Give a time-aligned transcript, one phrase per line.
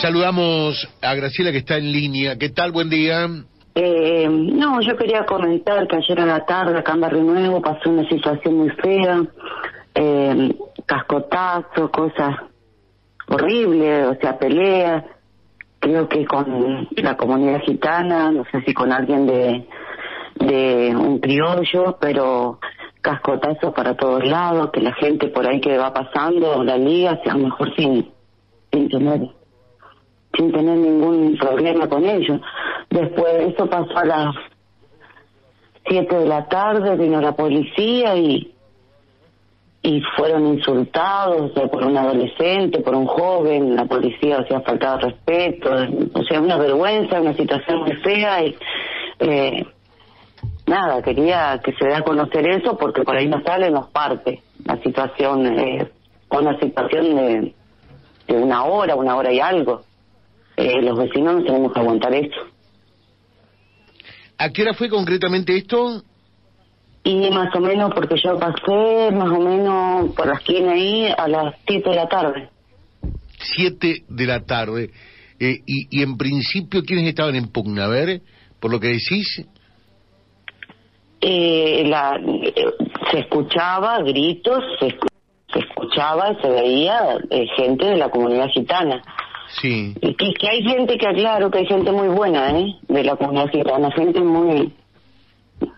[0.00, 2.38] Saludamos a Graciela que está en línea.
[2.38, 2.72] ¿Qué tal?
[2.72, 3.28] Buen día.
[3.74, 7.90] Eh, no, yo quería comentar que ayer a la tarde acá en Barrio Nuevo pasó
[7.90, 9.22] una situación muy fea,
[9.94, 12.34] eh, cascotazo, cosas
[13.28, 15.04] horribles, o sea, peleas.
[15.78, 19.66] Creo que con la comunidad gitana, no sé si con alguien de,
[20.36, 22.58] de un criollo, pero
[23.02, 27.34] cascotazo para todos lados, que la gente por ahí que va pasando, la liga, sea
[27.34, 28.10] mejor sin,
[28.72, 29.39] sin tener
[30.40, 32.40] sin tener ningún problema con ellos.
[32.88, 34.34] Después eso pasó a las
[35.86, 38.54] siete de la tarde, vino la policía y
[39.82, 45.70] y fueron insultados por un adolescente, por un joven, la policía o sea faltado respeto,
[46.12, 48.56] o sea una vergüenza, una situación muy fea y
[49.20, 49.66] eh,
[50.66, 54.42] nada, quería que se dé a conocer eso porque por ahí no sale, nos parte
[54.66, 55.90] la situación, eh,
[56.30, 57.54] una situación de
[58.28, 59.80] una hora, una hora y algo.
[60.60, 62.36] Eh, los vecinos no tenemos que aguantar esto.
[64.36, 66.02] ¿A qué hora fue concretamente esto?
[67.02, 71.28] Y más o menos, porque yo pasé más o menos por la esquina ahí a
[71.28, 72.50] las 7 de la tarde.
[73.38, 74.90] 7 de la tarde.
[75.38, 77.86] Eh, y, y en principio, ¿quiénes estaban en pugna?
[77.86, 78.20] A ver,
[78.60, 79.46] por lo que decís.
[81.22, 82.52] Eh, la, eh,
[83.10, 84.88] se escuchaba gritos, se,
[85.52, 89.02] se escuchaba, se veía eh, gente de la comunidad gitana.
[89.60, 89.94] Sí.
[90.00, 92.76] Y que, que hay gente que aclaro que hay gente muy buena, ¿eh?
[92.88, 94.72] De la comunidad gitana, gente muy,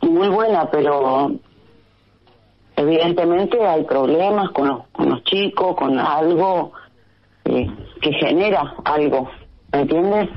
[0.03, 1.33] muy buena, pero
[2.77, 6.73] evidentemente hay problemas con los, con los chicos, con algo
[7.45, 7.67] eh,
[8.01, 9.31] que genera algo,
[9.73, 10.29] ¿me entiendes?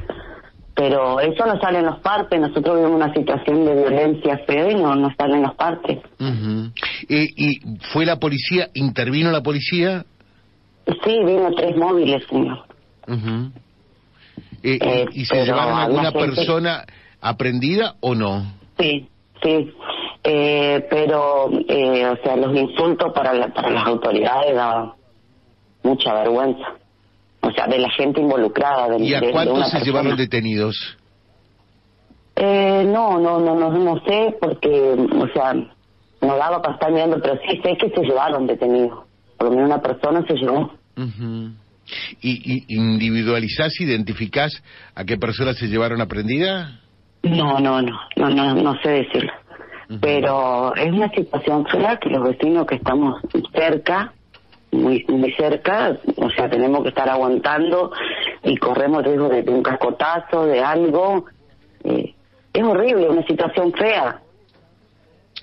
[0.75, 4.75] Pero eso no sale en los partes, nosotros vivimos una situación de violencia fea y
[4.75, 5.99] no, no sale en los partes.
[6.19, 6.71] Ujú.
[7.07, 7.59] Eh, ¿Y
[7.93, 8.69] fue la policía?
[8.73, 10.05] ¿Intervino la policía?
[10.85, 12.64] Sí, vino tres móviles, señor.
[13.07, 13.51] Ujú.
[14.63, 16.85] Eh, Eh, ¿Y se llevaron alguna había gente- persona
[17.21, 18.45] aprendida o no?
[18.79, 19.07] Sí,
[19.43, 19.73] sí.
[20.23, 24.93] Eh, pero, eh, o sea, los insultos para, la- para las autoridades daban
[25.83, 26.65] mucha vergüenza.
[27.41, 28.89] O sea, de la gente involucrada.
[28.89, 29.83] De, ¿Y a de- cuántos se persona.
[29.85, 30.97] llevaron detenidos?
[32.35, 37.19] Eh, no, no, no, no, no sé, porque, o sea, no daba para estar mirando,
[37.21, 39.05] pero sí sé que se llevaron detenidos.
[39.37, 40.71] Por lo menos una persona se llevó.
[42.21, 44.63] ¿Y, y individualizás, identificás
[44.95, 46.79] a qué personas se llevaron aprendida?
[47.23, 49.31] No, no, no, no, no, no sé decirlo.
[50.01, 53.21] Pero es una situación fea que los vecinos que estamos
[53.53, 54.13] cerca,
[54.71, 57.91] muy, muy cerca, o sea, tenemos que estar aguantando
[58.43, 61.25] y corremos riesgo de, de un cascotazo, de algo.
[61.83, 62.15] Eh,
[62.51, 64.21] es horrible, una situación fea.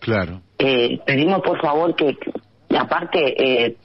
[0.00, 0.41] Claro.
[0.58, 2.16] Eh, pedimos por favor que,
[2.76, 3.76] aparte, eh,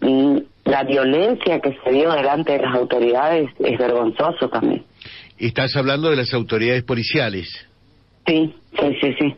[0.67, 4.83] la violencia que se dio delante de las autoridades es vergonzoso también.
[5.38, 7.47] Estás hablando de las autoridades policiales.
[8.25, 9.35] Sí, sí, sí, sí.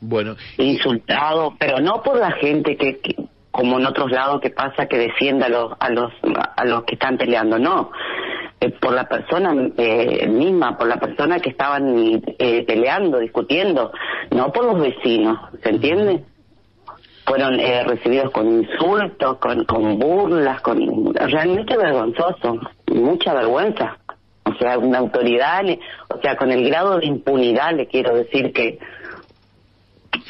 [0.00, 3.16] Bueno, insultado, pero no por la gente que, que-
[3.50, 6.12] como en otros lados que pasa que defienda a los a los
[6.56, 7.90] a los que están peleando, no,
[8.60, 11.84] Eh, por la persona eh, misma, por la persona que estaban
[12.38, 13.92] eh, peleando, discutiendo,
[14.30, 16.24] no por los vecinos, ¿se entiende?
[17.26, 22.60] Fueron eh, recibidos con insultos, con, con burlas, con realmente vergonzoso,
[22.92, 23.96] mucha vergüenza.
[24.44, 28.52] O sea, una autoridad, le- o sea, con el grado de impunidad le quiero decir
[28.52, 28.78] que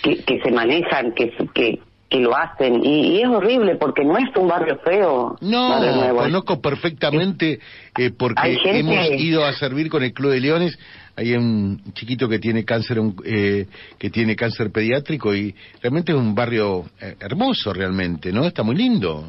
[0.03, 2.85] que, que se manejan, que, que, que lo hacen.
[2.85, 5.37] Y, y es horrible porque no es un barrio feo.
[5.41, 7.59] no, Barrio conozco perfectamente
[7.99, 10.79] eh, porque gente- hemos ido a servir con el Club de Leones.
[11.17, 13.67] Hay un chiquito que tiene cáncer, un- eh,
[13.99, 18.45] que tiene cáncer pediátrico y realmente es un barrio eh, hermoso realmente, ¿no?
[18.47, 19.25] Está muy lindo.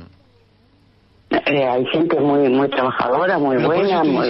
[1.29, 4.03] Eh, hay gente muy muy trabajadora, muy Pero buena.
[4.03, 4.29] muy,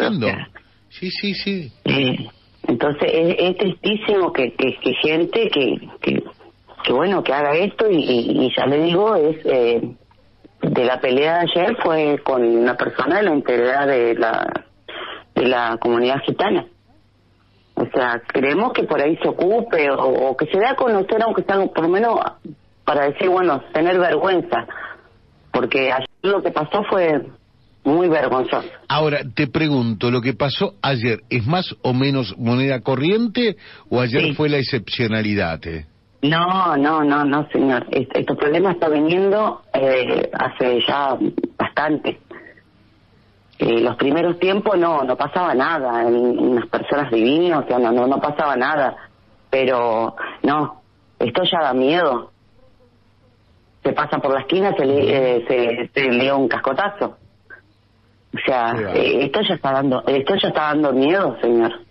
[0.89, 1.71] Sí, sí, sí.
[1.85, 2.27] eh,
[2.67, 6.23] entonces es, es tristísimo que, que, que gente que, que,
[6.83, 9.81] que bueno que haga esto y, y, y ya le digo es eh,
[10.61, 14.65] de la pelea de ayer fue con una persona de la integridad de la
[15.35, 16.65] de la comunidad gitana
[17.75, 21.21] o sea queremos que por ahí se ocupe o, o que se dé a conocer
[21.23, 22.19] aunque sea por lo menos
[22.83, 24.65] para decir bueno tener vergüenza
[25.51, 27.21] porque ayer lo que pasó fue
[27.83, 33.57] muy vergonzoso Ahora, te pregunto, ¿lo que pasó ayer es más o menos moneda corriente
[33.89, 34.33] o ayer Sí.
[34.33, 35.59] fue la excepcionalidad?
[35.67, 35.85] eh?
[36.23, 37.85] No, no, no, no, señor.
[37.91, 41.15] Este, este problema está viniendo eh, hace ya
[41.57, 42.19] bastante.
[43.57, 46.07] Eh, los primeros tiempos no, no pasaba nada.
[46.07, 48.95] En, unas personas divinas, o sea, no, no, no pasaba nada.
[49.49, 50.81] Pero no,
[51.19, 52.31] esto ya da miedo.
[53.83, 57.17] Se pasa por la esquina, se le, eh, se, se le dio un cascotazo.
[58.35, 61.85] O sea, eh, esto ya está dando, esto ya está dando miedo, señor.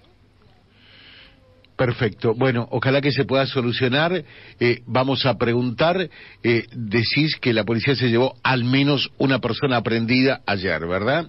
[1.76, 2.34] Perfecto.
[2.34, 4.24] Bueno, ojalá que se pueda solucionar.
[4.60, 6.08] Eh, vamos a preguntar.
[6.42, 11.26] Eh, decís que la policía se llevó al menos una persona aprendida ayer, ¿verdad?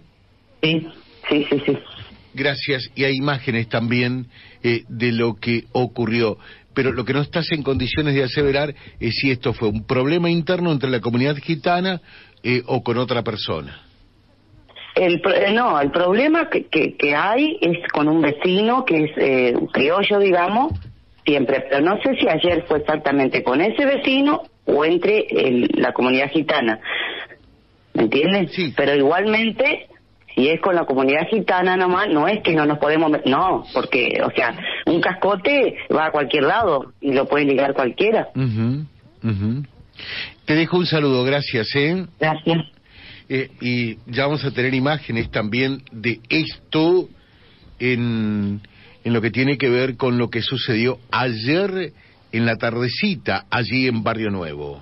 [0.61, 0.87] Sí,
[1.29, 1.77] sí, sí, sí.
[2.33, 2.91] Gracias.
[2.95, 4.27] Y hay imágenes también
[4.63, 6.37] eh, de lo que ocurrió.
[6.75, 10.29] Pero lo que no estás en condiciones de aseverar es si esto fue un problema
[10.29, 12.01] interno entre la comunidad gitana
[12.43, 13.81] eh, o con otra persona.
[14.93, 19.53] El, eh, no, el problema que, que, hay es con un vecino que es eh,
[19.71, 20.73] criollo, digamos,
[21.25, 25.25] siempre, pero no sé si ayer fue exactamente con ese vecino o entre
[25.75, 26.79] la comunidad gitana.
[27.93, 28.51] ¿Me entiendes?
[28.53, 28.73] Sí.
[28.75, 29.87] Pero igualmente,
[30.35, 33.11] si es con la comunidad gitana nomás, no es que no nos podemos...
[33.25, 38.27] No, porque, o sea, un cascote va a cualquier lado y lo puede ligar cualquiera.
[40.45, 42.05] Te dejo un saludo, gracias, ¿eh?
[42.19, 42.57] Gracias.
[43.29, 47.07] Eh, y ya vamos a tener imágenes también de esto
[47.79, 48.61] en,
[49.03, 51.93] en lo que tiene que ver con lo que sucedió ayer
[52.31, 54.81] en la tardecita allí en Barrio Nuevo.